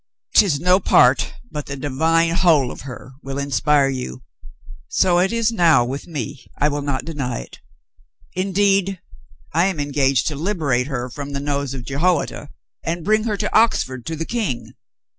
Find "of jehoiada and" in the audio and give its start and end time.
11.75-13.05